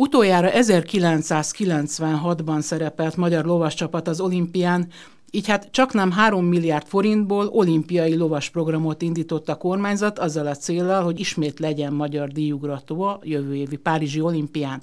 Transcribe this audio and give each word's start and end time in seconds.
Utoljára 0.00 0.50
1996-ban 0.52 2.60
szerepelt 2.60 3.16
magyar 3.16 3.44
lovascsapat 3.44 4.08
az 4.08 4.20
olimpián, 4.20 4.88
így 5.30 5.46
hát 5.46 5.68
csak 5.70 5.92
nem 5.92 6.10
3 6.10 6.44
milliárd 6.44 6.86
forintból 6.86 7.46
olimpiai 7.46 8.16
lovas 8.16 8.50
programot 8.50 9.02
indított 9.02 9.48
a 9.48 9.54
kormányzat 9.54 10.18
azzal 10.18 10.46
a 10.46 10.54
célral, 10.54 11.02
hogy 11.02 11.20
ismét 11.20 11.58
legyen 11.58 11.92
magyar 11.92 12.28
díjugrató 12.28 13.02
a 13.02 13.20
jövő 13.22 13.54
évi 13.54 13.76
Párizsi 13.76 14.20
olimpián. 14.20 14.82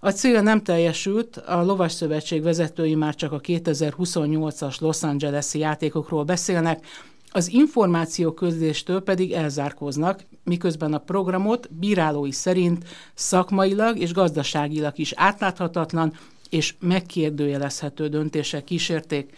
A 0.00 0.10
cél 0.10 0.42
nem 0.42 0.62
teljesült, 0.62 1.36
a 1.36 1.62
Lovas 1.62 1.92
Szövetség 1.92 2.42
vezetői 2.42 2.94
már 2.94 3.14
csak 3.14 3.32
a 3.32 3.40
2028-as 3.40 4.80
Los 4.80 5.02
Angeles-i 5.02 5.58
játékokról 5.58 6.24
beszélnek, 6.24 6.86
az 7.32 7.52
információ 7.52 8.32
közléstől 8.32 9.00
pedig 9.00 9.32
elzárkóznak, 9.32 10.24
miközben 10.44 10.94
a 10.94 10.98
programot 10.98 11.74
bírálói 11.74 12.32
szerint 12.32 12.84
szakmailag 13.14 13.98
és 13.98 14.12
gazdaságilag 14.12 14.98
is 14.98 15.12
átláthatatlan 15.16 16.12
és 16.50 16.74
megkérdőjelezhető 16.80 18.08
döntések 18.08 18.64
kísérték. 18.64 19.36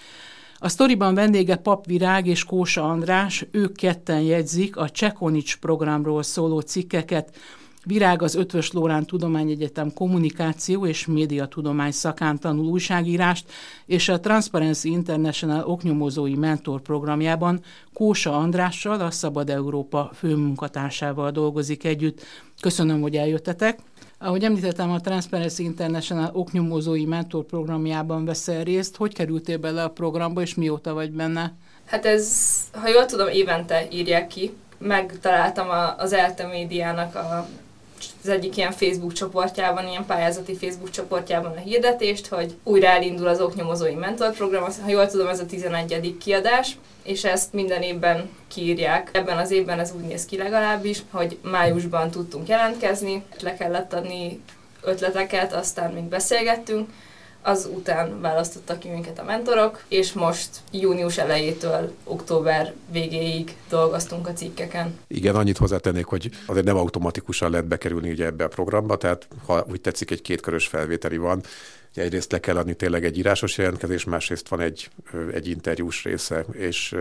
A 0.59 0.69
sztoriban 0.69 1.15
vendége 1.15 1.57
Pap 1.57 1.87
Virág 1.87 2.27
és 2.27 2.45
Kósa 2.45 2.83
András, 2.83 3.47
ők 3.51 3.77
ketten 3.77 4.21
jegyzik 4.21 4.77
a 4.77 4.91
Csekonics 4.91 5.57
programról 5.57 6.23
szóló 6.23 6.61
cikkeket, 6.61 7.37
Virág 7.85 8.23
az 8.23 8.35
Ötvös 8.35 8.73
Lórán 8.73 9.07
Tudományegyetem 9.07 9.93
kommunikáció 9.93 10.87
és 10.87 11.07
médiatudomány 11.07 11.91
szakán 11.91 12.39
tanul 12.39 12.67
újságírást, 12.67 13.53
és 13.87 14.09
a 14.09 14.21
Transparency 14.21 14.89
International 14.89 15.65
oknyomozói 15.65 16.35
mentor 16.35 16.81
programjában 16.81 17.61
Kósa 17.93 18.37
Andrással, 18.39 19.01
a 19.01 19.11
Szabad 19.11 19.51
Európa 19.51 20.11
főmunkatársával 20.15 21.31
dolgozik 21.31 21.85
együtt. 21.85 22.23
Köszönöm, 22.61 23.01
hogy 23.01 23.17
eljöttetek. 23.17 23.79
Ahogy 24.19 24.45
említettem, 24.45 24.91
a 24.91 25.01
Transparency 25.01 25.63
International 25.63 26.31
oknyomozói 26.33 27.05
mentor 27.05 27.45
programjában 27.45 28.25
veszel 28.25 28.65
részt. 28.65 28.97
Hogy 28.97 29.15
kerültél 29.15 29.59
bele 29.59 29.83
a 29.83 29.91
programba, 29.91 30.41
és 30.41 30.55
mióta 30.55 30.95
vagy 30.95 31.11
benne? 31.11 31.53
Hát 31.85 32.07
ez, 32.07 32.57
ha 32.73 32.89
jól 32.89 33.07
tudom, 33.07 33.29
évente 33.29 33.87
írják 33.91 34.27
ki. 34.27 34.53
Megtaláltam 34.79 35.69
a, 35.69 35.97
az 35.97 36.13
ELTE 36.13 36.47
médiának 36.47 37.15
a 37.15 37.49
az 38.23 38.29
egyik 38.29 38.57
ilyen 38.57 38.73
Facebook 38.73 39.13
csoportjában, 39.13 39.89
ilyen 39.89 40.07
pályázati 40.07 40.55
Facebook 40.55 40.91
csoportjában 40.91 41.53
a 41.57 41.61
hirdetést, 41.61 42.27
hogy 42.27 42.55
újra 42.63 42.87
elindul 42.87 43.27
az 43.27 43.41
oknyomozói 43.41 43.95
mentorprogram, 43.95 44.65
ha 44.83 44.89
jól 44.89 45.07
tudom, 45.07 45.29
ez 45.29 45.41
a 45.41 45.47
11. 45.47 46.17
kiadás, 46.21 46.77
és 47.03 47.25
ezt 47.25 47.53
minden 47.53 47.83
évben 47.83 48.29
kiírják. 48.49 49.11
Ebben 49.13 49.39
az 49.39 49.51
évben 49.51 49.79
ez 49.79 49.93
úgy 49.97 50.05
néz 50.05 50.25
ki 50.25 50.37
legalábbis, 50.37 51.03
hogy 51.11 51.39
májusban 51.43 52.11
tudtunk 52.11 52.49
jelentkezni, 52.49 53.25
le 53.41 53.57
kellett 53.57 53.93
adni 53.93 54.41
ötleteket, 54.83 55.53
aztán 55.53 55.93
még 55.93 56.05
beszélgettünk, 56.05 56.89
azután 57.47 58.21
választottak 58.21 58.79
ki 58.79 58.89
minket 58.89 59.19
a 59.19 59.25
mentorok, 59.25 59.85
és 59.89 60.13
most 60.13 60.49
június 60.71 61.19
elejétől 61.19 61.95
október 62.05 62.75
végéig 62.91 63.57
dolgoztunk 63.69 64.29
a 64.29 64.33
cikkeken. 64.33 64.99
Igen, 65.07 65.35
annyit 65.35 65.57
hozzátennék, 65.57 66.05
hogy 66.05 66.31
azért 66.47 66.65
nem 66.65 66.77
automatikusan 66.77 67.51
lehet 67.51 67.67
bekerülni 67.67 68.11
ugye 68.11 68.25
ebbe 68.25 68.45
a 68.45 68.49
programba, 68.49 68.97
tehát 68.97 69.29
ha 69.47 69.65
úgy 69.71 69.81
tetszik, 69.81 70.11
egy 70.11 70.23
kétkörös 70.23 70.67
felvételi 70.67 71.17
van, 71.17 71.43
egyrészt 71.95 72.33
le 72.33 72.41
kell 72.41 72.57
adni 72.57 72.75
tényleg 72.75 73.05
egy 73.05 73.19
írásos 73.19 73.59
jelentkezés, 73.59 74.05
másrészt 74.05 74.49
van 74.49 74.61
egy, 74.61 74.91
egy 75.33 75.49
interjús 75.49 76.05
része, 76.05 76.45
és 76.53 76.97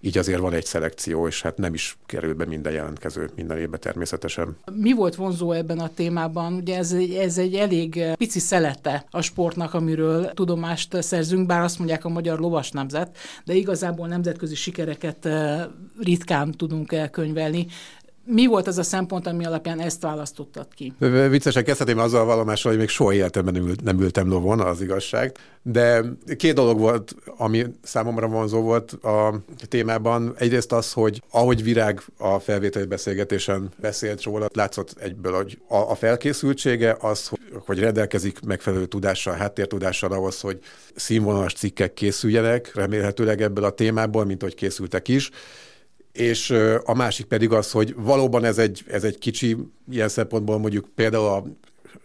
így 0.00 0.18
azért 0.18 0.40
van 0.40 0.52
egy 0.52 0.64
szelekció, 0.64 1.26
és 1.26 1.42
hát 1.42 1.56
nem 1.56 1.74
is 1.74 1.96
kerül 2.06 2.34
be 2.34 2.44
minden 2.44 2.72
jelentkező 2.72 3.30
minden 3.36 3.58
évben 3.58 3.80
természetesen. 3.80 4.56
Mi 4.72 4.92
volt 4.92 5.14
vonzó 5.14 5.52
ebben 5.52 5.78
a 5.78 5.90
témában? 5.94 6.54
Ugye 6.54 6.76
ez 6.76 6.92
egy, 6.92 7.14
ez 7.14 7.38
egy 7.38 7.54
elég 7.54 8.02
pici 8.16 8.38
szelete 8.38 9.04
a 9.10 9.20
sportnak, 9.20 9.73
amiről 9.74 10.30
tudomást 10.32 11.02
szerzünk, 11.02 11.46
bár 11.46 11.60
azt 11.60 11.78
mondják 11.78 12.04
a 12.04 12.08
magyar 12.08 12.38
lovas 12.38 12.70
nemzet, 12.70 13.16
de 13.44 13.54
igazából 13.54 14.06
nemzetközi 14.06 14.54
sikereket 14.54 15.28
ritkán 16.00 16.50
tudunk 16.50 16.92
elkönyvelni. 16.92 17.66
Mi 18.26 18.46
volt 18.46 18.66
az 18.66 18.78
a 18.78 18.82
szempont, 18.82 19.26
ami 19.26 19.44
alapján 19.44 19.80
ezt 19.80 20.02
választottad 20.02 20.66
ki? 20.74 20.92
Viccesen 21.30 21.64
kezdhetém 21.64 21.98
azzal 21.98 22.20
a 22.20 22.24
vallomással, 22.24 22.70
hogy 22.70 22.80
még 22.80 22.88
soha 22.88 23.12
életemben 23.12 23.76
nem 23.84 24.00
ültem 24.00 24.28
lovon, 24.28 24.60
az 24.60 24.80
igazság. 24.80 25.36
De 25.62 26.04
két 26.36 26.54
dolog 26.54 26.78
volt, 26.78 27.14
ami 27.36 27.66
számomra 27.82 28.26
vonzó 28.26 28.60
volt 28.60 28.92
a 28.92 29.34
témában. 29.68 30.34
Egyrészt 30.38 30.72
az, 30.72 30.92
hogy 30.92 31.22
ahogy 31.30 31.62
Virág 31.62 32.02
a 32.18 32.38
felvételi 32.38 32.86
beszélgetésen 32.86 33.68
beszélt 33.80 34.22
róla, 34.22 34.48
látszott 34.52 34.94
egyből, 34.98 35.32
hogy 35.32 35.58
a, 35.68 35.76
a 35.76 35.94
felkészültsége 35.94 36.96
az, 37.00 37.28
hogy, 37.28 37.40
hogy 37.66 37.78
rendelkezik 37.78 38.40
megfelelő 38.40 38.86
tudással, 38.86 39.34
háttértudással 39.34 40.12
ahhoz, 40.12 40.40
hogy 40.40 40.58
színvonalas 40.94 41.52
cikkek 41.52 41.94
készüljenek, 41.94 42.74
remélhetőleg 42.74 43.42
ebből 43.42 43.64
a 43.64 43.70
témából, 43.70 44.24
mint 44.24 44.42
hogy 44.42 44.54
készültek 44.54 45.08
is 45.08 45.30
és 46.14 46.50
a 46.84 46.94
másik 46.94 47.26
pedig 47.26 47.52
az, 47.52 47.70
hogy 47.70 47.94
valóban 47.96 48.44
ez 48.44 48.58
egy, 48.58 48.84
ez 48.86 49.04
egy 49.04 49.18
kicsi, 49.18 49.56
ilyen 49.90 50.08
szempontból 50.08 50.58
mondjuk 50.58 50.88
például 50.94 51.26
a 51.26 51.44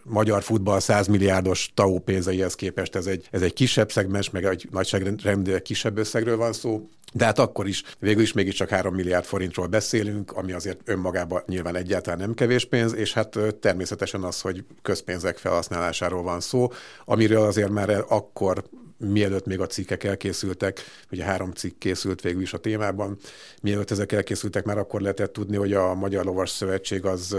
magyar 0.02 0.42
futball 0.42 0.80
100 0.80 1.06
milliárdos 1.06 1.70
TAO 1.74 1.98
pénzeihez 1.98 2.54
képest 2.54 2.96
ez 2.96 3.06
egy, 3.06 3.28
ez 3.30 3.42
egy 3.42 3.52
kisebb 3.52 3.92
szegmens, 3.92 4.30
meg 4.30 4.44
egy 4.44 4.68
nagyságrendileg 4.70 5.62
kisebb 5.62 5.98
összegről 5.98 6.36
van 6.36 6.52
szó, 6.52 6.88
de 7.12 7.24
hát 7.24 7.38
akkor 7.38 7.68
is, 7.68 7.82
végül 7.98 8.22
is 8.22 8.32
mégiscsak 8.32 8.68
3 8.68 8.94
milliárd 8.94 9.24
forintról 9.24 9.66
beszélünk, 9.66 10.32
ami 10.32 10.52
azért 10.52 10.80
önmagában 10.84 11.42
nyilván 11.46 11.76
egyáltalán 11.76 12.18
nem 12.18 12.34
kevés 12.34 12.64
pénz, 12.64 12.94
és 12.94 13.12
hát 13.12 13.38
természetesen 13.60 14.22
az, 14.22 14.40
hogy 14.40 14.64
közpénzek 14.82 15.36
felhasználásáról 15.36 16.22
van 16.22 16.40
szó, 16.40 16.68
amiről 17.04 17.42
azért 17.42 17.70
már 17.70 18.04
akkor 18.08 18.64
mielőtt 19.00 19.46
még 19.46 19.60
a 19.60 19.66
cikkek 19.66 20.04
elkészültek, 20.04 20.80
ugye 21.10 21.24
három 21.24 21.52
cikk 21.52 21.78
készült 21.78 22.20
végül 22.20 22.42
is 22.42 22.52
a 22.52 22.58
témában, 22.58 23.18
mielőtt 23.62 23.90
ezek 23.90 24.12
elkészültek, 24.12 24.64
már 24.64 24.78
akkor 24.78 25.00
lehetett 25.00 25.32
tudni, 25.32 25.56
hogy 25.56 25.72
a 25.72 25.94
Magyar 25.94 26.24
Lovas 26.24 26.50
Szövetség 26.50 27.04
az 27.04 27.36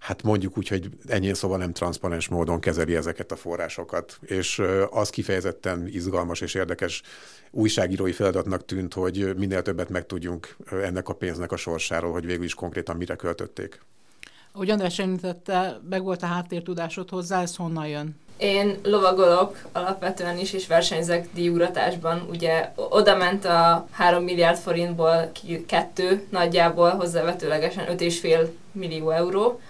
hát 0.00 0.22
mondjuk 0.22 0.58
úgy, 0.58 0.68
hogy 0.68 0.90
ennyi 1.06 1.34
szóval 1.34 1.58
nem 1.58 1.72
transzparens 1.72 2.28
módon 2.28 2.60
kezeli 2.60 2.96
ezeket 2.96 3.32
a 3.32 3.36
forrásokat. 3.36 4.18
És 4.20 4.62
az 4.90 5.10
kifejezetten 5.10 5.86
izgalmas 5.86 6.40
és 6.40 6.54
érdekes 6.54 7.02
újságírói 7.50 8.12
feladatnak 8.12 8.64
tűnt, 8.64 8.94
hogy 8.94 9.36
minél 9.36 9.62
többet 9.62 9.88
megtudjunk 9.88 10.56
ennek 10.70 11.08
a 11.08 11.14
pénznek 11.14 11.52
a 11.52 11.56
sorsáról, 11.56 12.12
hogy 12.12 12.26
végül 12.26 12.44
is 12.44 12.54
konkrétan 12.54 12.96
mire 12.96 13.14
költötték. 13.14 13.80
Ahogy 14.52 14.70
András 14.70 14.98
említette, 14.98 15.80
meg 15.88 16.02
volt 16.02 16.22
a 16.22 16.26
háttértudásod 16.26 17.10
hozzá, 17.10 17.42
ez 17.42 17.56
honnan 17.56 17.86
jön? 17.86 18.16
Én 18.36 18.78
lovagolok 18.82 19.56
alapvetően 19.72 20.38
is, 20.38 20.52
és 20.52 20.66
versenyzek 20.66 21.28
díjugratásban. 21.34 22.26
Ugye 22.30 22.72
oda 22.74 23.16
ment 23.16 23.44
a 23.44 23.86
3 23.90 24.24
milliárd 24.24 24.58
forintból 24.58 25.30
kettő, 25.66 26.26
nagyjából 26.30 26.90
hozzávetőlegesen 26.90 27.84
5,5 27.98 28.48
millió 28.72 29.10
euró. 29.10 29.60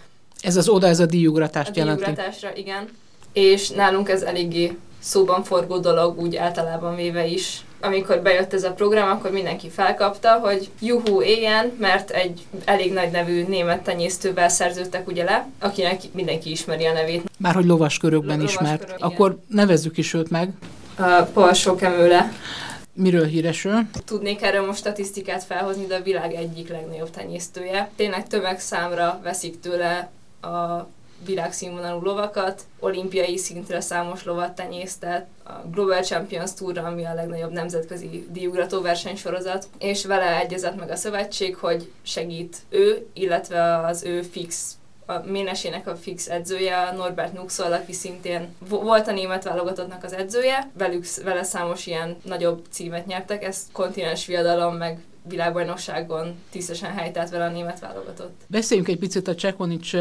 Ez 0.41 0.57
az 0.57 0.69
oda, 0.69 0.87
ez 0.87 1.01
a 1.01 1.07
díjugratást 1.07 1.71
a 1.71 1.79
jelenti? 1.79 2.05
díjugratásra, 2.05 2.55
igen. 2.55 2.89
És 3.33 3.69
nálunk 3.69 4.09
ez 4.09 4.23
eléggé 4.23 4.79
szóban 4.99 5.43
forgó 5.43 5.79
dolog, 5.79 6.19
úgy 6.19 6.37
általában 6.37 6.97
véve 6.97 7.27
is 7.27 7.65
amikor 7.81 8.21
bejött 8.21 8.53
ez 8.53 8.65
a 8.65 8.73
program, 8.73 9.09
akkor 9.09 9.31
mindenki 9.31 9.69
felkapta, 9.69 10.33
hogy 10.33 10.71
juhú 10.81 11.23
éljen, 11.23 11.73
mert 11.79 12.11
egy 12.11 12.41
elég 12.65 12.93
nagy 12.93 13.11
nevű 13.11 13.45
német 13.49 13.83
tenyésztővel 13.83 14.49
szerződtek 14.49 15.09
ugye 15.09 15.25
le, 15.25 15.49
akinek 15.59 16.01
mindenki 16.13 16.51
ismeri 16.51 16.85
a 16.85 16.93
nevét. 16.93 17.31
Már 17.39 17.55
hogy 17.55 17.65
lovas 17.65 17.99
körökben 17.99 18.37
lovas 18.37 18.53
ismert. 18.53 18.85
Körök, 18.85 19.03
akkor 19.05 19.39
nevezzük 19.49 19.99
is 19.99 20.15
őt 20.15 20.31
meg. 20.31 20.51
Uh, 20.99 21.29
Paul 21.33 21.53
Sokemőle. 21.53 22.33
Miről 22.93 23.25
híres 23.25 23.65
ő? 23.65 23.89
Tudnék 24.05 24.43
erről 24.43 24.67
most 24.67 24.79
statisztikát 24.79 25.45
felhozni, 25.45 25.87
de 25.87 25.95
a 25.95 26.03
világ 26.03 26.35
egyik 26.35 26.69
legnagyobb 26.69 27.11
tenyésztője. 27.11 27.91
Tényleg 27.97 28.27
tömegszámra 28.27 29.21
veszik 29.23 29.61
tőle 29.61 30.11
a 30.41 30.89
világszínvonalú 31.25 32.03
lovakat, 32.03 32.63
olimpiai 32.79 33.37
szintre 33.37 33.81
számos 33.81 34.25
lovat 34.25 34.55
tenyésztett, 34.55 35.29
a 35.45 35.53
Global 35.71 36.03
Champions 36.03 36.55
tour 36.55 36.79
ami 36.79 37.05
a 37.05 37.15
legnagyobb 37.15 37.53
nemzetközi 37.53 38.27
díjugrató 38.31 38.81
versenysorozat, 38.81 39.69
és 39.79 40.05
vele 40.05 40.39
egyezett 40.39 40.77
meg 40.77 40.91
a 40.91 40.97
szövetség, 40.97 41.57
hogy 41.57 41.93
segít 42.03 42.57
ő, 42.69 43.07
illetve 43.13 43.77
az 43.87 44.03
ő 44.03 44.23
fix 44.23 44.75
a 45.11 45.23
Ménesének 45.25 45.87
a 45.87 45.97
fix 45.97 46.29
edzője, 46.29 46.93
Norbert 46.97 47.33
Nuxol, 47.33 47.73
aki 47.73 47.93
szintén 47.93 48.55
volt 48.69 49.09
a 49.09 49.13
német 49.13 49.45
válogatottnak 49.45 50.05
az 50.05 50.13
edzője, 50.13 50.71
velük, 50.73 51.05
vele 51.25 51.43
számos 51.43 51.87
ilyen 51.87 52.17
nagyobb 52.25 52.65
címet 52.71 53.07
nyertek, 53.07 53.45
ez 53.45 53.67
kontinens 53.73 54.27
viadalom, 54.27 54.75
meg 54.75 54.99
világbajnokságon 55.29 56.35
tisztesen 56.51 56.93
helytált 56.93 57.31
vele 57.31 57.45
a 57.45 57.51
német 57.51 57.81
válogatott. 57.81 58.41
Beszéljünk 58.47 58.89
egy 58.89 58.99
picit 58.99 59.29
a 59.29 59.35
Csekonics 59.35 59.97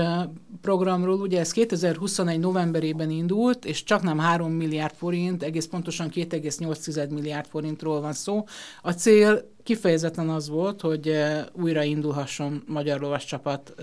programról. 0.62 1.20
Ugye 1.20 1.40
ez 1.40 1.52
2021 1.52 2.40
novemberében 2.40 3.10
indult, 3.10 3.66
és 3.66 3.84
csak 3.84 4.02
nem 4.02 4.18
3 4.18 4.52
milliárd 4.52 4.94
forint, 4.96 5.44
egész 5.44 5.66
pontosan 5.66 6.10
2,8 6.10 7.10
milliárd 7.10 7.48
forintról 7.48 8.02
van 8.02 8.14
szó. 8.14 8.46
A 8.82 8.92
cél 8.92 9.52
kifejezetten 9.64 10.30
az 10.30 10.50
volt, 10.50 10.82
hogy 10.82 11.16
újra 11.54 11.84
indulhasson 11.84 12.64
magyar 12.68 13.00
lovas 13.00 13.26
csapat 13.26 13.74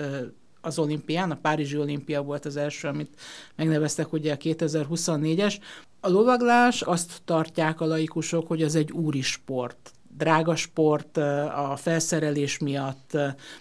az 0.61 0.79
olimpián, 0.79 1.31
a 1.31 1.39
Párizsi 1.43 1.79
olimpia 1.79 2.23
volt 2.23 2.45
az 2.45 2.57
első, 2.57 2.89
amit 2.89 3.21
megneveztek 3.57 4.13
ugye 4.13 4.33
a 4.33 4.37
2024-es. 4.37 5.57
A 6.01 6.09
lovaglás 6.09 6.83
azt 6.83 7.21
tartják 7.25 7.81
a 7.81 7.87
laikusok, 7.87 8.49
hogy 8.49 8.63
az 8.63 8.75
egy 8.75 8.93
úri 8.93 9.21
sport 9.21 9.91
drága 10.17 10.57
sport 10.57 11.17
a 11.57 11.77
felszerelés 11.77 12.59
miatt, 12.59 13.19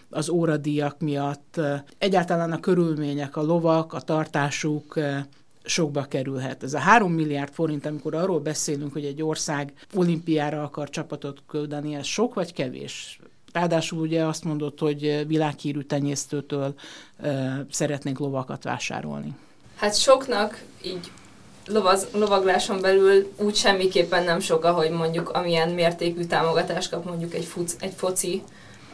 az 0.10 0.30
óradíjak 0.30 1.00
miatt, 1.00 1.62
egyáltalán 1.98 2.52
a 2.52 2.60
körülmények, 2.60 3.36
a 3.36 3.42
lovak, 3.42 3.94
a 3.94 4.02
tartásuk 4.02 5.00
sokba 5.64 6.04
kerülhet. 6.04 6.64
Ez 6.64 6.74
a 6.74 6.80
három 6.80 7.12
milliárd 7.12 7.54
forint, 7.54 7.86
amikor 7.86 8.16
arról 8.16 8.40
beszélünk, 8.40 8.94
hogy 8.94 9.06
egy 9.06 9.22
ország 9.22 9.74
olimpiára 9.94 10.64
akar 10.64 10.90
csapatot 10.90 11.44
küldeni, 11.48 11.96
ez 11.96 12.06
sok 12.06 12.34
vagy 12.34 12.54
kevés? 12.54 13.20
Ráadásul 13.54 14.00
ugye 14.00 14.26
azt 14.26 14.44
mondott, 14.44 14.80
hogy 14.80 15.28
világhírű 15.28 15.82
tenyésztőtől 15.82 16.74
szeretnénk 17.72 18.20
lovakat 18.20 18.64
vásárolni. 18.64 19.36
Hát 19.76 19.96
soknak 19.96 20.64
így 20.84 21.12
lovaz, 21.68 22.08
lovagláson 22.14 22.82
belül 22.82 23.32
úgy 23.38 23.56
semmiképpen 23.56 24.24
nem 24.24 24.40
sok, 24.40 24.64
ahogy 24.64 24.90
mondjuk 24.90 25.30
amilyen 25.30 25.70
mértékű 25.70 26.24
támogatást 26.24 26.90
kap 26.90 27.06
mondjuk 27.06 27.34
egy, 27.34 27.46
fuc, 27.46 27.76
egy 27.80 27.94
foci, 27.96 28.44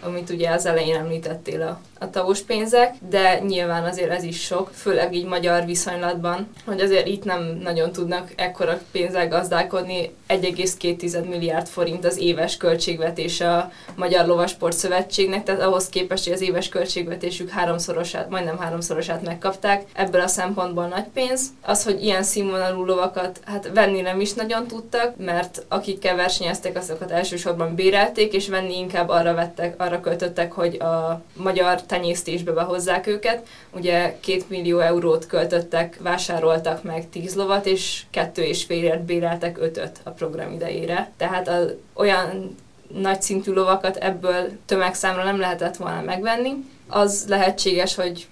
amit 0.03 0.29
ugye 0.29 0.49
az 0.49 0.65
elején 0.65 0.95
említettél 0.95 1.61
a, 1.61 1.79
a 1.99 2.09
tavos 2.09 2.41
pénzek, 2.41 2.95
de 3.09 3.39
nyilván 3.39 3.83
azért 3.83 4.11
ez 4.11 4.23
is 4.23 4.41
sok, 4.41 4.71
főleg 4.73 5.13
így 5.15 5.25
magyar 5.25 5.65
viszonylatban, 5.65 6.49
hogy 6.65 6.79
azért 6.79 7.07
itt 7.07 7.23
nem 7.23 7.59
nagyon 7.63 7.91
tudnak 7.91 8.31
ekkora 8.35 8.79
pénzzel 8.91 9.27
gazdálkodni. 9.27 10.13
1,2 10.27 11.29
milliárd 11.29 11.67
forint 11.67 12.05
az 12.05 12.17
éves 12.17 12.57
költségvetése 12.57 13.51
a 13.51 13.71
Magyar 13.95 14.25
Lovasport 14.25 14.77
Szövetségnek, 14.77 15.43
tehát 15.43 15.61
ahhoz 15.61 15.89
képest, 15.89 16.23
hogy 16.23 16.33
az 16.33 16.41
éves 16.41 16.69
költségvetésük 16.69 17.49
háromszorosát, 17.49 18.29
majdnem 18.29 18.57
háromszorosát 18.57 19.23
megkapták, 19.23 19.83
ebből 19.93 20.21
a 20.21 20.27
szempontból 20.27 20.87
nagy 20.87 21.07
pénz. 21.13 21.41
Az, 21.61 21.83
hogy 21.83 22.03
ilyen 22.03 22.23
színvonalú 22.23 22.83
lovakat 22.85 23.39
hát 23.45 23.71
venni 23.73 24.01
nem 24.01 24.19
is 24.19 24.33
nagyon 24.33 24.67
tudtak, 24.67 25.13
mert 25.17 25.65
akikkel 25.67 26.15
versenyeztek, 26.15 26.77
azokat 26.77 27.11
elsősorban 27.11 27.75
bérelték, 27.75 28.33
és 28.33 28.47
venni 28.47 28.77
inkább 28.77 29.09
arra 29.09 29.33
vettek, 29.33 29.75
költöttek, 29.99 30.51
hogy 30.51 30.75
a 30.75 31.21
magyar 31.33 31.81
tenyésztésbe 31.81 32.51
behozzák 32.51 33.07
őket. 33.07 33.47
Ugye 33.71 34.19
két 34.19 34.49
millió 34.49 34.79
eurót 34.79 35.27
költöttek, 35.27 35.97
vásároltak 36.01 36.83
meg 36.83 37.09
tíz 37.09 37.35
lovat, 37.35 37.65
és 37.65 38.03
kettő 38.09 38.41
és 38.41 38.63
félért 38.63 39.01
béreltek 39.01 39.57
ötöt 39.59 39.99
a 40.03 40.09
program 40.09 40.51
idejére. 40.51 41.11
Tehát 41.17 41.47
a, 41.47 41.59
olyan 41.93 42.55
nagy 42.87 43.21
szintű 43.21 43.53
lovakat 43.53 43.95
ebből 43.95 44.49
tömegszámra 44.65 45.23
nem 45.23 45.39
lehetett 45.39 45.75
volna 45.75 46.01
megvenni. 46.01 46.53
Az 46.87 47.25
lehetséges, 47.27 47.95
hogy 47.95 48.27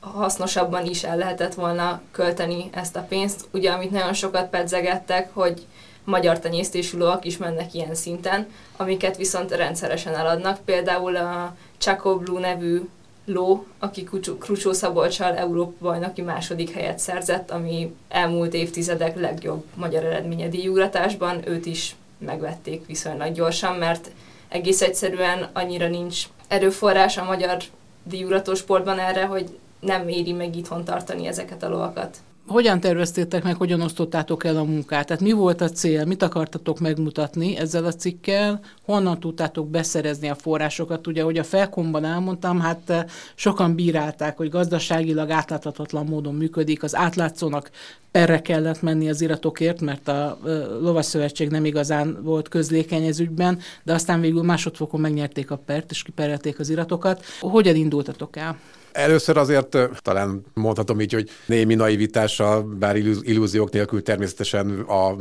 hasznosabban 0.00 0.86
is 0.86 1.04
el 1.04 1.16
lehetett 1.16 1.54
volna 1.54 2.00
költeni 2.10 2.70
ezt 2.72 2.96
a 2.96 3.06
pénzt. 3.08 3.44
Ugye, 3.50 3.70
amit 3.70 3.90
nagyon 3.90 4.12
sokat 4.12 4.50
pedzegettek, 4.50 5.28
hogy 5.32 5.66
magyar 6.04 6.38
tenyésztésű 6.38 6.98
lovak 6.98 7.24
is 7.24 7.36
mennek 7.36 7.74
ilyen 7.74 7.94
szinten, 7.94 8.46
amiket 8.76 9.16
viszont 9.16 9.50
rendszeresen 9.50 10.14
eladnak. 10.14 10.58
Például 10.64 11.16
a 11.16 11.56
Chaco 11.78 12.18
Blue 12.18 12.40
nevű 12.40 12.80
ló, 13.24 13.66
aki 13.78 14.08
Krucsó 14.38 14.72
Szabolcsal 14.72 15.34
Európa 15.36 15.74
bajnoki 15.80 16.22
második 16.22 16.70
helyet 16.70 16.98
szerzett, 16.98 17.50
ami 17.50 17.94
elmúlt 18.08 18.54
évtizedek 18.54 19.20
legjobb 19.20 19.64
magyar 19.74 20.04
eredménye 20.04 20.48
díjugratásban, 20.48 21.48
őt 21.48 21.66
is 21.66 21.96
megvették 22.18 22.86
viszonylag 22.86 23.32
gyorsan, 23.32 23.76
mert 23.76 24.10
egész 24.48 24.82
egyszerűen 24.82 25.50
annyira 25.52 25.88
nincs 25.88 26.24
erőforrás 26.48 27.16
a 27.16 27.24
magyar 27.24 27.56
díjugrató 28.02 28.54
sportban 28.54 28.98
erre, 28.98 29.24
hogy 29.24 29.58
nem 29.80 30.08
éri 30.08 30.32
meg 30.32 30.56
itthon 30.56 30.84
tartani 30.84 31.26
ezeket 31.26 31.62
a 31.62 31.68
lovakat 31.68 32.16
hogyan 32.46 32.80
terveztétek 32.80 33.42
meg, 33.42 33.56
hogyan 33.56 33.80
osztottátok 33.80 34.44
el 34.44 34.56
a 34.56 34.64
munkát? 34.64 35.06
Tehát 35.06 35.22
mi 35.22 35.32
volt 35.32 35.60
a 35.60 35.68
cél, 35.68 36.04
mit 36.04 36.22
akartatok 36.22 36.78
megmutatni 36.78 37.56
ezzel 37.56 37.84
a 37.84 37.92
cikkel, 37.92 38.60
honnan 38.84 39.20
tudtátok 39.20 39.68
beszerezni 39.68 40.28
a 40.28 40.34
forrásokat? 40.34 41.06
Ugye, 41.06 41.22
hogy 41.22 41.38
a 41.38 41.44
felkomban 41.44 42.04
elmondtam, 42.04 42.60
hát 42.60 42.90
eh, 42.90 43.04
sokan 43.34 43.74
bírálták, 43.74 44.36
hogy 44.36 44.48
gazdaságilag 44.48 45.30
átláthatatlan 45.30 46.06
módon 46.06 46.34
működik, 46.34 46.82
az 46.82 46.94
átlátszónak 46.94 47.70
perre 48.10 48.40
kellett 48.40 48.82
menni 48.82 49.08
az 49.08 49.20
iratokért, 49.20 49.80
mert 49.80 50.08
a 50.08 50.38
eh, 50.46 50.52
Lovasszövetség 50.80 51.48
nem 51.48 51.64
igazán 51.64 52.18
volt 52.22 52.48
közlékeny 52.48 53.04
ez 53.04 53.20
ügyben, 53.20 53.58
de 53.82 53.92
aztán 53.92 54.20
végül 54.20 54.42
másodfokon 54.42 55.00
megnyerték 55.00 55.50
a 55.50 55.56
pert, 55.56 55.90
és 55.90 56.02
kiperelték 56.02 56.58
az 56.58 56.70
iratokat. 56.70 57.24
Hogyan 57.40 57.74
indultatok 57.74 58.36
el? 58.36 58.58
Először 58.94 59.36
azért 59.36 59.76
talán 60.02 60.44
mondhatom 60.52 61.00
így, 61.00 61.12
hogy 61.12 61.30
némi 61.46 61.74
naivitással, 61.74 62.62
bár 62.62 62.96
illúziók 62.96 63.70
nélkül 63.70 64.02
természetesen 64.02 64.80
a 64.80 65.16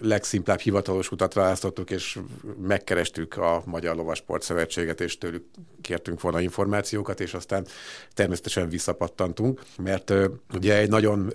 legszimplább 0.00 0.58
hivatalos 0.58 1.10
utat 1.10 1.34
választottuk, 1.34 1.90
és 1.90 2.18
megkerestük 2.66 3.36
a 3.36 3.62
Magyar 3.66 3.96
Lovasport 3.96 4.42
Szövetséget, 4.42 5.00
és 5.00 5.18
tőlük 5.18 5.44
kértünk 5.82 6.20
volna 6.20 6.40
információkat, 6.40 7.20
és 7.20 7.34
aztán 7.34 7.66
természetesen 8.14 8.68
visszapattantunk, 8.68 9.60
mert 9.82 10.12
ugye 10.54 10.76
egy 10.76 10.88
nagyon 10.88 11.32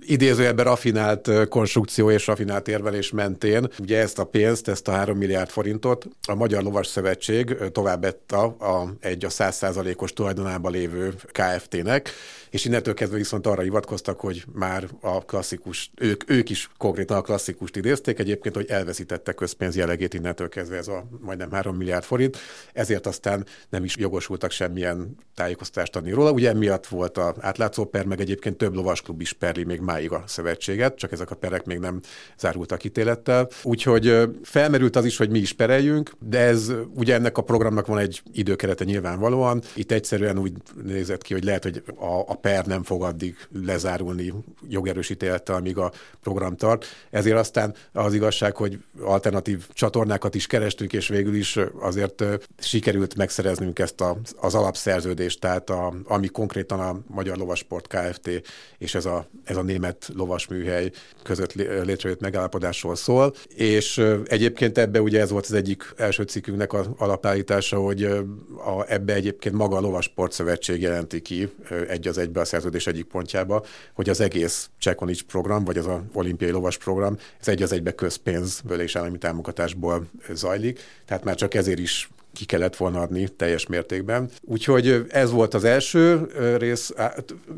idézőjelben 0.00 0.64
rafinált 0.64 1.48
konstrukció 1.48 2.10
és 2.10 2.26
rafinált 2.26 2.68
érvelés 2.68 3.10
mentén, 3.10 3.68
ugye 3.78 3.98
ezt 3.98 4.18
a 4.18 4.24
pénzt, 4.24 4.68
ezt 4.68 4.88
a 4.88 4.92
3 4.92 5.18
milliárd 5.18 5.48
forintot 5.50 6.08
a 6.28 6.34
Magyar 6.34 6.62
Lovas 6.62 6.86
Szövetség 6.86 7.56
továbbetta 7.72 8.42
a, 8.42 8.94
egy 9.00 9.24
a 9.24 9.28
100%-os 9.28 10.12
tulajdonába 10.12 10.68
lévő 10.68 11.14
KFT-nek, 11.32 12.10
és 12.50 12.64
innentől 12.64 12.94
kezdve 12.94 13.16
viszont 13.16 13.46
arra 13.46 13.62
hivatkoztak, 13.62 14.20
hogy 14.20 14.44
már 14.52 14.88
a 15.00 15.24
klasszikus, 15.24 15.90
ők, 15.96 16.30
ők 16.30 16.50
is 16.50 16.70
konkrétan 16.76 17.16
a 17.16 17.20
klasszikust 17.20 17.76
idézték 17.76 18.18
egyébként, 18.18 18.54
hogy 18.54 18.70
elveszítette 18.70 19.32
közpénz 19.32 19.76
jellegét 19.76 20.14
innentől 20.14 20.48
kezdve 20.48 20.76
ez 20.76 20.88
a 20.88 21.04
majdnem 21.20 21.50
3 21.50 21.76
milliárd 21.76 22.04
forint, 22.04 22.38
ezért 22.72 23.06
aztán 23.06 23.46
nem 23.68 23.84
is 23.84 23.89
jogosultak 23.96 24.50
semmilyen 24.50 25.16
tájékoztatást 25.34 25.96
adni 25.96 26.10
róla. 26.10 26.30
Ugye 26.30 26.48
emiatt 26.48 26.86
volt 26.86 27.18
a 27.18 27.34
átlátszó 27.40 27.84
per, 27.84 28.04
meg 28.04 28.20
egyébként 28.20 28.56
több 28.56 28.74
lovasklub 28.74 29.20
is 29.20 29.32
perli 29.32 29.64
még 29.64 29.80
máig 29.80 30.12
a 30.12 30.22
szövetséget, 30.26 30.96
csak 30.96 31.12
ezek 31.12 31.30
a 31.30 31.34
perek 31.34 31.64
még 31.64 31.78
nem 31.78 32.00
zárultak 32.38 32.84
ítélettel. 32.84 33.48
Úgyhogy 33.62 34.28
felmerült 34.42 34.96
az 34.96 35.04
is, 35.04 35.16
hogy 35.16 35.30
mi 35.30 35.38
is 35.38 35.52
pereljünk, 35.52 36.10
de 36.18 36.38
ez 36.38 36.72
ugye 36.94 37.14
ennek 37.14 37.38
a 37.38 37.42
programnak 37.42 37.86
van 37.86 37.98
egy 37.98 38.22
időkerete 38.32 38.84
nyilvánvalóan. 38.84 39.62
Itt 39.74 39.92
egyszerűen 39.92 40.38
úgy 40.38 40.52
nézett 40.82 41.22
ki, 41.22 41.32
hogy 41.32 41.44
lehet, 41.44 41.62
hogy 41.62 41.82
a, 41.96 42.24
a 42.26 42.34
per 42.34 42.66
nem 42.66 42.82
fog 42.82 43.02
addig 43.02 43.36
lezárulni 43.64 44.32
jogerős 44.68 45.10
ítélettel, 45.10 45.54
amíg 45.54 45.78
a 45.78 45.92
program 46.22 46.56
tart. 46.56 46.86
Ezért 47.10 47.36
aztán 47.36 47.74
az 47.92 48.14
igazság, 48.14 48.56
hogy 48.56 48.78
alternatív 49.00 49.68
csatornákat 49.72 50.34
is 50.34 50.46
kerestünk, 50.46 50.92
és 50.92 51.08
végül 51.08 51.34
is 51.34 51.58
azért 51.80 52.24
sikerült 52.58 53.16
megszereznünk 53.16 53.78
ezt 53.80 54.00
a, 54.00 54.16
az 54.36 54.54
alapszerződést, 54.54 55.40
tehát 55.40 55.70
a, 55.70 55.94
ami 56.04 56.26
konkrétan 56.26 56.80
a 56.80 56.98
Magyar 57.06 57.36
Lovasport 57.36 57.86
Kft. 57.86 58.30
és 58.78 58.94
ez 58.94 59.04
a, 59.04 59.26
ez 59.44 59.56
a 59.56 59.62
német 59.62 60.10
lovasműhely 60.14 60.90
között 61.22 61.52
létrejött 61.84 62.20
megállapodásról 62.20 62.96
szól, 62.96 63.34
és 63.48 64.04
egyébként 64.24 64.78
ebbe 64.78 65.00
ugye 65.00 65.20
ez 65.20 65.30
volt 65.30 65.44
az 65.44 65.52
egyik 65.52 65.94
első 65.96 66.22
cikkünknek 66.22 66.72
az 66.72 66.88
alapállítása, 66.96 67.78
hogy 67.78 68.04
a, 68.04 68.84
ebbe 68.86 69.14
egyébként 69.14 69.54
maga 69.54 69.76
a 69.76 69.80
Lovasport 69.80 70.32
Szövetség 70.32 70.80
jelenti 70.80 71.20
ki 71.20 71.52
egy 71.88 72.08
az 72.08 72.18
egybe 72.18 72.40
a 72.40 72.44
szerződés 72.44 72.86
egyik 72.86 73.04
pontjába, 73.04 73.64
hogy 73.94 74.08
az 74.08 74.20
egész 74.20 74.70
Csekonics 74.78 75.22
program, 75.22 75.64
vagy 75.64 75.78
az 75.78 75.86
a 75.86 76.02
olimpiai 76.12 76.50
lovas 76.50 76.78
program, 76.78 77.16
ez 77.40 77.48
egy 77.48 77.62
az 77.62 77.72
egybe 77.72 77.94
közpénzből 77.94 78.80
és 78.80 78.96
állami 78.96 79.18
támogatásból 79.18 80.06
zajlik, 80.32 80.80
tehát 81.06 81.24
már 81.24 81.34
csak 81.34 81.54
ezért 81.54 81.78
is 81.78 82.10
ki 82.32 82.44
kellett 82.44 82.76
volna 82.76 83.00
adni 83.00 83.28
teljes 83.28 83.66
mértékben. 83.66 84.30
Úgyhogy 84.40 85.04
ez 85.08 85.30
volt 85.30 85.54
az 85.54 85.64
első 85.64 86.28
rész. 86.58 86.92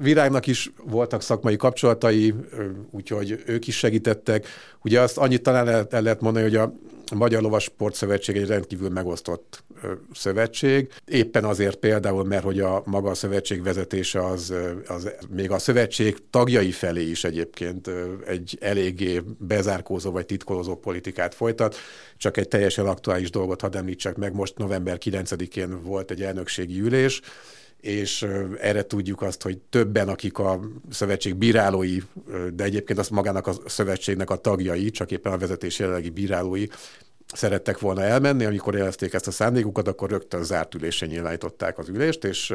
Virágnak 0.00 0.46
is 0.46 0.72
voltak 0.84 1.22
szakmai 1.22 1.56
kapcsolatai, 1.56 2.34
úgyhogy 2.90 3.42
ők 3.46 3.66
is 3.66 3.76
segítettek. 3.76 4.46
Ugye 4.84 5.00
azt 5.00 5.18
annyit 5.18 5.42
talán 5.42 5.68
el, 5.68 5.86
el 5.90 6.02
lehet 6.02 6.20
mondani, 6.20 6.44
hogy 6.44 6.56
a 6.56 6.74
Magyar 7.14 7.42
Lovas 7.42 7.62
Sportszövetség 7.62 8.36
egy 8.36 8.46
rendkívül 8.46 8.88
megosztott 8.88 9.64
szövetség. 10.14 10.92
Éppen 11.06 11.44
azért 11.44 11.76
például, 11.76 12.24
mert 12.24 12.42
hogy 12.44 12.60
a 12.60 12.82
maga 12.86 13.10
a 13.10 13.14
szövetség 13.14 13.62
vezetése 13.62 14.26
az, 14.26 14.54
az 14.86 15.10
még 15.28 15.50
a 15.50 15.58
szövetség 15.58 16.16
tagjai 16.30 16.70
felé 16.70 17.02
is 17.10 17.24
egyébként 17.24 17.90
egy 18.26 18.58
eléggé 18.60 19.22
bezárkózó 19.38 20.10
vagy 20.10 20.26
titkolózó 20.26 20.76
politikát 20.76 21.34
folytat. 21.34 21.76
Csak 22.16 22.36
egy 22.36 22.48
teljesen 22.48 22.86
aktuális 22.86 23.30
dolgot 23.30 23.60
hadd 23.60 23.76
említsek 23.76 24.16
meg, 24.16 24.34
most 24.34 24.58
november 24.58 24.98
9-én 25.00 25.82
volt 25.82 26.10
egy 26.10 26.22
elnökségi 26.22 26.80
ülés, 26.80 27.20
és 27.82 28.26
erre 28.60 28.82
tudjuk 28.82 29.22
azt, 29.22 29.42
hogy 29.42 29.58
többen, 29.58 30.08
akik 30.08 30.38
a 30.38 30.60
szövetség 30.90 31.34
bírálói, 31.34 31.98
de 32.54 32.64
egyébként 32.64 32.98
azt 32.98 33.10
magának 33.10 33.46
a 33.46 33.54
szövetségnek 33.66 34.30
a 34.30 34.36
tagjai, 34.36 34.90
csak 34.90 35.10
éppen 35.10 35.32
a 35.32 35.38
vezetés 35.38 35.78
jelenlegi 35.78 36.10
bírálói, 36.10 36.66
szerettek 37.34 37.78
volna 37.78 38.02
elmenni, 38.02 38.44
amikor 38.44 38.74
jelezték 38.74 39.12
ezt 39.12 39.26
a 39.26 39.30
szándékukat, 39.30 39.88
akkor 39.88 40.10
rögtön 40.10 40.44
zárt 40.44 40.74
ülésen 40.74 41.08
nyilvánították 41.08 41.78
az 41.78 41.88
ülést, 41.88 42.24
és 42.24 42.54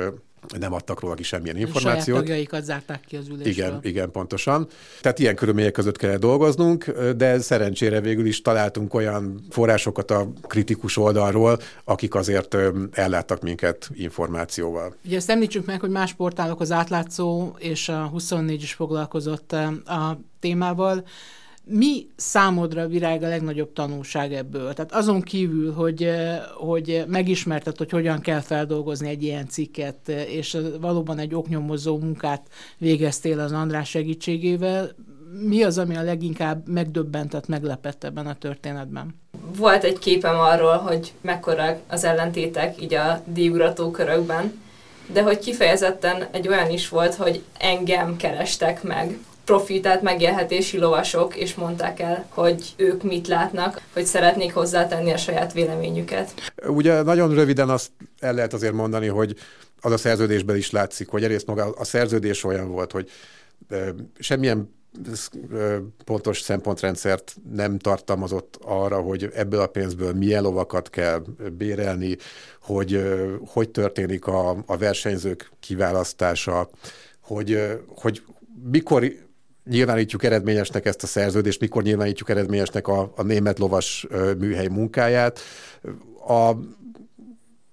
nem 0.60 0.74
adtak 0.74 1.00
róla 1.00 1.13
ki 1.13 1.24
semmilyen 1.24 1.58
információt. 1.58 2.03
Saját 2.03 2.20
tagjaikat 2.20 2.63
zárták 2.63 3.01
ki 3.08 3.15
az 3.15 3.27
ülésről. 3.27 3.53
Igen, 3.53 3.79
igen, 3.82 4.12
pontosan. 4.12 4.67
Tehát 5.01 5.20
ilyen 5.20 5.36
körülmények 5.36 5.72
között 5.72 5.98
kell 5.98 6.17
dolgoznunk, 6.17 6.91
de 7.15 7.39
szerencsére 7.39 8.01
végül 8.01 8.25
is 8.25 8.41
találtunk 8.41 8.94
olyan 8.94 9.46
forrásokat 9.50 10.12
a 10.12 10.29
kritikus 10.41 10.98
oldalról, 10.98 11.60
akik 11.84 12.15
azért 12.15 12.58
elláttak 12.91 13.41
minket 13.41 13.89
információval. 13.94 14.96
Ugye 15.06 15.15
ezt 15.15 15.29
említsük 15.29 15.65
meg, 15.65 15.79
hogy 15.79 15.89
más 15.89 16.13
portálok 16.13 16.62
az 16.62 16.72
átlátszó 16.72 17.56
és 17.58 17.89
a 17.89 18.08
24 18.08 18.62
is 18.62 18.74
foglalkozott 18.74 19.51
a 19.86 20.20
témával. 20.39 21.06
Mi 21.69 22.07
számodra 22.15 22.88
virág 22.88 23.24
a 23.24 23.27
legnagyobb 23.27 23.74
tanulság 23.74 24.33
ebből? 24.33 24.74
Tehát 24.74 24.93
azon 24.93 25.21
kívül, 25.21 25.74
hogy, 25.74 26.03
eh, 26.03 26.41
hogy 26.55 27.03
megismerted, 27.07 27.77
hogy 27.77 27.91
hogyan 27.91 28.19
kell 28.19 28.39
feldolgozni 28.39 29.09
egy 29.09 29.24
ilyen 29.24 29.47
cikket, 29.47 29.97
eh, 30.05 30.33
és 30.33 30.57
valóban 30.81 31.19
egy 31.19 31.36
oknyomozó 31.36 31.97
munkát 31.97 32.47
végeztél 32.77 33.39
az 33.39 33.51
András 33.51 33.89
segítségével, 33.89 34.95
mi 35.41 35.63
az, 35.63 35.77
ami 35.77 35.95
a 35.95 36.01
leginkább 36.01 36.67
megdöbbentett, 36.67 37.47
meglepett 37.47 38.03
ebben 38.03 38.27
a 38.27 38.36
történetben? 38.36 39.21
Volt 39.57 39.83
egy 39.83 40.00
képem 40.00 40.39
arról, 40.39 40.77
hogy 40.77 41.13
mekkora 41.21 41.79
az 41.88 42.03
ellentétek 42.03 42.81
így 42.81 42.93
a 42.93 43.21
díjugrató 43.25 43.91
körökben, 43.91 44.62
de 45.13 45.21
hogy 45.21 45.39
kifejezetten 45.39 46.27
egy 46.31 46.47
olyan 46.47 46.69
is 46.69 46.89
volt, 46.89 47.15
hogy 47.15 47.43
engem 47.57 48.17
kerestek 48.17 48.83
meg 48.83 49.17
profi, 49.48 49.80
tehát 49.80 50.01
megélhetési 50.01 50.77
lovasok, 50.77 51.36
és 51.36 51.56
mondták 51.56 52.00
el, 52.00 52.25
hogy 52.30 52.74
ők 52.75 53.04
mit 53.04 53.27
látnak, 53.27 53.82
hogy 53.94 54.06
szeretnék 54.06 54.54
hozzátenni 54.54 55.12
a 55.12 55.18
saját 55.18 55.54
véleményüket. 55.54 56.54
Ugye 56.68 57.01
nagyon 57.01 57.34
röviden 57.34 57.70
azt 57.70 57.92
el 58.20 58.34
lehet 58.34 58.54
azért 58.54 58.74
mondani, 58.74 59.08
hogy 59.08 59.36
az 59.82 59.92
a 59.92 59.98
szerződésben 59.98 60.56
is 60.56 60.72
látszik, 60.72 61.08
hogy 61.08 61.24
egyrészt 61.24 61.48
maga 61.48 61.70
a 61.77 61.84
szerződés 61.84 62.44
olyan 62.44 62.72
volt, 62.72 62.92
hogy 62.92 63.10
semmilyen 64.20 64.75
pontos 66.06 66.42
szempontrendszert 66.42 67.36
nem 67.54 67.77
tartalmazott 67.77 68.60
arra, 68.62 69.01
hogy 69.01 69.30
ebből 69.34 69.60
a 69.60 69.68
pénzből 69.68 70.13
milyen 70.13 70.44
lovakat 70.44 70.89
kell 70.89 71.24
bérelni, 71.58 72.18
hogy 72.62 73.01
hogy 73.46 73.70
történik 73.70 74.25
a, 74.25 74.50
a 74.66 74.77
versenyzők 74.77 75.51
kiválasztása, 75.60 76.70
hogy, 77.22 77.80
hogy 77.88 78.22
mikor 78.72 79.04
nyilvánítjuk 79.69 80.24
eredményesnek 80.24 80.86
ezt 80.86 81.03
a 81.03 81.07
szerződést, 81.07 81.59
mikor 81.59 81.83
nyilvánítjuk 81.83 82.29
eredményesnek 82.29 82.88
a, 82.88 83.13
a 83.15 83.24
német 83.24 83.59
lovas 83.59 84.07
műhely 84.38 84.67
munkáját. 84.67 85.39
A 86.27 86.51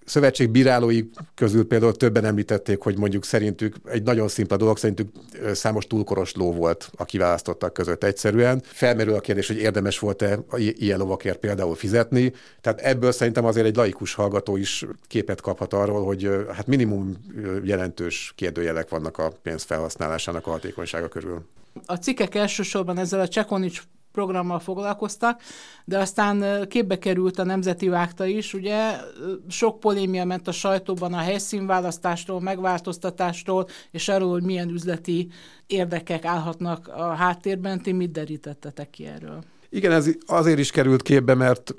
szövetség 0.04 0.50
bírálói 0.50 1.02
közül 1.34 1.66
például 1.66 1.96
többen 1.96 2.24
említették, 2.24 2.80
hogy 2.82 2.98
mondjuk 2.98 3.24
szerintük 3.24 3.76
egy 3.84 4.02
nagyon 4.02 4.28
szimpla 4.28 4.56
dolog, 4.56 4.78
szerintük 4.78 5.08
számos 5.52 5.86
túlkoros 5.86 6.34
ló 6.34 6.52
volt 6.52 6.90
a 6.96 7.04
kiválasztottak 7.04 7.72
között 7.72 8.04
egyszerűen. 8.04 8.62
Felmerül 8.64 9.14
a 9.14 9.20
kérdés, 9.20 9.46
hogy 9.46 9.56
érdemes 9.56 9.98
volt-e 9.98 10.38
ilyen 10.56 10.98
lovakért 10.98 11.38
például 11.38 11.74
fizetni. 11.74 12.32
Tehát 12.60 12.80
ebből 12.80 13.12
szerintem 13.12 13.44
azért 13.44 13.66
egy 13.66 13.76
laikus 13.76 14.14
hallgató 14.14 14.56
is 14.56 14.86
képet 15.06 15.40
kaphat 15.40 15.72
arról, 15.72 16.04
hogy 16.04 16.30
hát 16.52 16.66
minimum 16.66 17.16
jelentős 17.62 18.32
kérdőjelek 18.36 18.88
vannak 18.88 19.18
a 19.18 19.32
pénz 19.42 19.62
felhasználásának 19.62 20.46
a 20.46 20.50
hatékonysága 20.50 21.08
körül. 21.08 21.44
A 21.87 21.95
cikkek 21.95 22.35
elsősorban 22.35 22.99
ezzel 22.99 23.21
a 23.21 23.28
Csekonics 23.28 23.83
programmal 24.12 24.59
foglalkoztak, 24.59 25.40
de 25.85 25.99
aztán 25.99 26.69
képbe 26.69 26.99
került 26.99 27.38
a 27.38 27.45
Nemzeti 27.45 27.88
Vágta 27.88 28.26
is, 28.26 28.54
ugye 28.54 28.97
sok 29.49 29.81
polémia 29.81 30.25
ment 30.25 30.49
a 30.49 30.52
sajtóban 30.52 31.12
a 31.12 31.19
helyszínválasztásról, 31.19 32.40
megváltoztatásról, 32.40 33.66
és 33.90 34.09
arról, 34.09 34.31
hogy 34.31 34.43
milyen 34.43 34.69
üzleti 34.69 35.28
érdekek 35.66 36.25
állhatnak 36.25 36.88
a 36.88 37.14
háttérben. 37.14 37.83
Ti 37.83 37.93
mit 37.93 38.11
derítettetek 38.11 38.90
ki 38.90 39.07
erről? 39.07 39.43
Igen, 39.69 39.93
ez 39.93 40.11
azért 40.26 40.59
is 40.59 40.71
került 40.71 41.02
képbe, 41.02 41.35
mert 41.35 41.75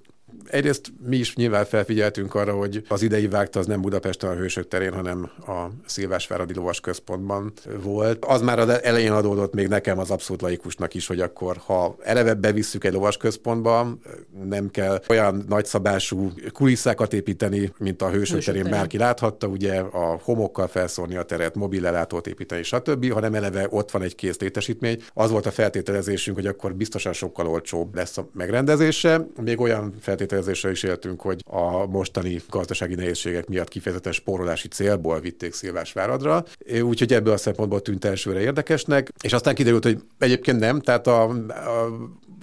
egyrészt 0.45 0.93
mi 1.05 1.17
is 1.17 1.35
nyilván 1.35 1.65
felfigyeltünk 1.65 2.35
arra, 2.35 2.53
hogy 2.53 2.83
az 2.87 3.01
idei 3.01 3.27
vágta 3.27 3.59
az 3.59 3.65
nem 3.65 3.81
Budapesten 3.81 4.29
a 4.29 4.35
Hősök 4.35 4.67
terén, 4.67 4.93
hanem 4.93 5.29
a 5.47 5.65
Szilvásváradi 5.85 6.53
Lovas 6.53 6.79
Központban 6.79 7.53
volt. 7.81 8.25
Az 8.25 8.41
már 8.41 8.59
az 8.59 8.69
elején 8.69 9.11
adódott 9.11 9.53
még 9.53 9.67
nekem 9.67 9.99
az 9.99 10.11
abszolút 10.11 10.41
laikusnak 10.41 10.93
is, 10.93 11.07
hogy 11.07 11.19
akkor, 11.19 11.57
ha 11.65 11.95
eleve 12.03 12.33
bevisszük 12.33 12.83
egy 12.83 12.93
lovas 12.93 13.17
központba, 13.17 13.97
nem 14.43 14.69
kell 14.69 15.01
olyan 15.09 15.45
nagyszabású 15.47 16.31
kulisszákat 16.53 17.13
építeni, 17.13 17.73
mint 17.77 18.01
a 18.01 18.09
Hősök, 18.09 18.35
Hősök 18.35 18.53
terén 18.53 18.71
bárki 18.71 18.97
láthatta, 18.97 19.47
ugye 19.47 19.79
a 19.79 20.19
homokkal 20.23 20.67
felszórni 20.67 21.15
a 21.15 21.23
teret, 21.23 21.55
mobil 21.55 21.85
ellátót 21.85 22.27
építeni, 22.27 22.63
stb., 22.63 23.11
hanem 23.11 23.33
eleve 23.33 23.67
ott 23.69 23.91
van 23.91 24.01
egy 24.01 24.15
kész 24.15 24.39
létesítmény. 24.39 25.01
Az 25.13 25.31
volt 25.31 25.45
a 25.45 25.51
feltételezésünk, 25.51 26.37
hogy 26.37 26.47
akkor 26.47 26.75
biztosan 26.75 27.13
sokkal 27.13 27.47
olcsóbb 27.47 27.95
lesz 27.95 28.17
a 28.17 28.27
megrendezése. 28.33 29.27
Még 29.41 29.59
olyan 29.59 29.93
feltételezésünk 29.99 30.24
feltételezésre 30.27 30.71
is 30.71 30.83
éltünk, 30.83 31.21
hogy 31.21 31.41
a 31.45 31.85
mostani 31.85 32.41
gazdasági 32.49 32.95
nehézségek 32.95 33.47
miatt 33.47 33.67
kifejezetten 33.67 34.13
spórolási 34.13 34.67
célból 34.67 35.19
vitték 35.19 35.53
Szilvásváradra, 35.53 36.43
úgyhogy 36.81 37.13
ebből 37.13 37.33
a 37.33 37.37
szempontból 37.37 37.81
tűnt 37.81 38.05
elsőre 38.05 38.39
érdekesnek, 38.39 39.11
és 39.23 39.33
aztán 39.33 39.55
kiderült, 39.55 39.83
hogy 39.83 40.01
egyébként 40.17 40.59
nem, 40.59 40.79
tehát 40.79 41.07
a, 41.07 41.23
a 41.49 41.87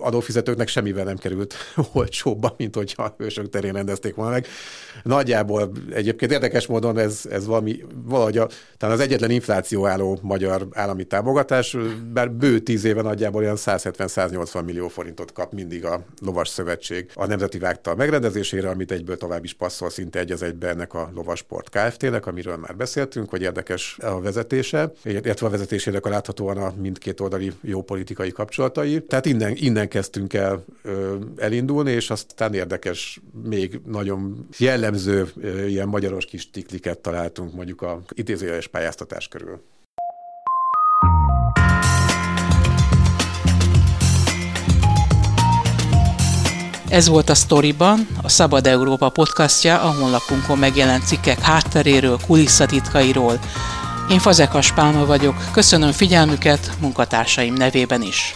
adófizetőknek 0.03 0.69
semmivel 0.69 1.05
nem 1.05 1.17
került 1.17 1.55
olcsóbba, 1.93 2.55
mint 2.57 2.75
hogyha 2.75 3.03
a 3.03 3.15
hősök 3.19 3.49
terén 3.49 3.73
rendezték 3.73 4.15
volna 4.15 4.31
meg. 4.31 4.47
Nagyjából 5.03 5.73
egyébként 5.93 6.33
érdekes 6.33 6.67
módon 6.67 6.99
ez, 6.99 7.21
ez 7.31 7.47
valami, 7.47 7.85
valahogy 8.05 8.39
a, 8.39 8.49
talán 8.77 8.95
az 8.95 9.01
egyetlen 9.01 9.31
infláció 9.31 9.87
álló 9.87 10.19
magyar 10.23 10.67
állami 10.73 11.05
támogatás, 11.05 11.77
bár 12.13 12.31
bő 12.31 12.59
tíz 12.59 12.85
éve 12.85 13.03
nagyjából 13.03 13.43
olyan 13.43 13.57
170-180 13.59 14.65
millió 14.65 14.89
forintot 14.89 15.33
kap 15.33 15.53
mindig 15.53 15.85
a 15.85 16.05
Lovas 16.21 16.49
Szövetség 16.49 17.11
a 17.15 17.27
Nemzeti 17.27 17.59
Vágta 17.59 17.95
megrendezésére, 17.95 18.69
amit 18.69 18.93
egyből 18.93 19.17
tovább 19.17 19.45
is 19.45 19.55
passzol 19.55 19.91
szinte 19.91 20.19
egy 20.19 20.33
az 20.33 20.43
egybe 20.43 20.69
ennek 20.69 20.95
a 20.95 21.11
Lovasport 21.15 21.69
Kft-nek, 21.69 22.27
amiről 22.27 22.57
már 22.57 22.77
beszéltünk, 22.77 23.31
hogy 23.31 23.43
érdekes 23.43 23.99
a 24.01 24.21
vezetése, 24.21 24.93
illetve 25.05 25.47
a 25.47 25.51
vezetésének 25.51 26.07
a 26.07 26.09
láthatóan 26.09 26.57
a 26.57 26.73
mindkét 26.81 27.21
oldali 27.21 27.53
jó 27.61 27.83
politikai 27.83 28.33
kapcsolatai. 28.33 29.05
Tehát 29.05 29.27
innen, 29.27 29.53
innen 29.57 29.89
kezdtünk 29.93 30.33
el 30.33 30.65
ö, 30.83 31.17
elindulni, 31.37 31.91
és 31.91 32.11
aztán 32.11 32.55
érdekes, 32.55 33.21
még 33.45 33.81
nagyon 33.87 34.49
jellemző 34.59 35.29
ö, 35.41 35.67
ilyen 35.67 35.89
magyaros 35.89 36.25
kis 36.25 36.51
tikliket 36.51 36.99
találtunk 36.99 37.55
mondjuk 37.55 37.83
a 37.83 38.03
idézőjeles 38.15 38.67
pályáztatás 38.67 39.29
körül. 39.29 39.61
Ez 46.89 47.09
volt 47.09 47.29
a 47.29 47.35
Storyban, 47.35 48.07
a 48.23 48.29
Szabad 48.29 48.67
Európa 48.67 49.09
podcastja, 49.09 49.81
a 49.81 49.95
honlapunkon 49.95 50.59
megjelent 50.59 51.07
cikkek 51.07 51.39
hátteréről, 51.41 52.19
kulisszatitkairól. 52.27 53.39
Én 54.11 54.19
Fazekas 54.19 54.73
Pálma 54.73 55.05
vagyok, 55.05 55.35
köszönöm 55.53 55.93
figyelmüket 55.93 56.71
munkatársaim 56.81 57.55
nevében 57.55 58.03
is. 58.03 58.35